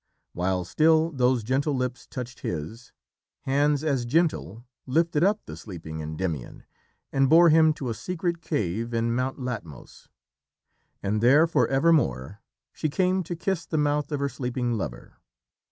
While 0.33 0.65
still 0.65 1.11
those 1.11 1.43
gentle 1.43 1.75
lips 1.75 2.07
touched 2.07 2.39
his, 2.39 2.91
hands 3.41 3.83
as 3.83 4.03
gentle 4.03 4.65
lifted 4.87 5.23
up 5.23 5.45
the 5.45 5.55
sleeping 5.55 5.99
Endymion 5.99 6.63
and 7.11 7.29
bore 7.29 7.49
him 7.49 7.71
to 7.73 7.87
a 7.87 7.93
secret 7.93 8.41
cave 8.41 8.95
in 8.95 9.13
Mount 9.13 9.37
Latmos. 9.37 10.07
And 11.03 11.21
there, 11.21 11.45
for 11.45 11.67
evermore, 11.67 12.41
she 12.73 12.89
came 12.89 13.21
to 13.21 13.35
kiss 13.35 13.67
the 13.67 13.77
mouth 13.77 14.11
of 14.11 14.19
her 14.19 14.29
sleeping 14.29 14.73
lover. 14.75 15.17